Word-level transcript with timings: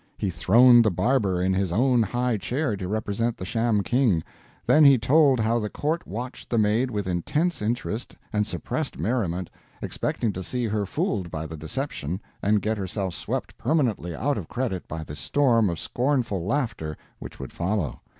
He 0.17 0.31
throned 0.31 0.83
the 0.83 0.89
barber 0.89 1.39
in 1.39 1.53
his 1.53 1.71
own 1.71 2.01
high 2.01 2.35
chair 2.37 2.75
to 2.75 2.87
represent 2.87 3.37
the 3.37 3.45
sham 3.45 3.83
King; 3.83 4.23
then 4.65 4.83
he 4.83 4.97
told 4.97 5.39
how 5.39 5.59
the 5.59 5.69
Court 5.69 6.07
watched 6.07 6.49
the 6.49 6.57
Maid 6.57 6.89
with 6.89 7.05
intense 7.05 7.61
interest 7.61 8.15
and 8.33 8.47
suppressed 8.47 8.97
merriment, 8.97 9.51
expecting 9.79 10.33
to 10.33 10.43
see 10.43 10.65
her 10.65 10.87
fooled 10.87 11.29
by 11.29 11.45
the 11.45 11.55
deception 11.55 12.19
and 12.41 12.63
get 12.63 12.79
herself 12.79 13.13
swept 13.13 13.55
permanently 13.59 14.15
out 14.15 14.39
of 14.39 14.47
credit 14.47 14.87
by 14.87 15.03
the 15.03 15.15
storm 15.15 15.69
of 15.69 15.77
scornful 15.77 16.43
laughter 16.47 16.97
which 17.19 17.39
would 17.39 17.53
follow. 17.53 18.01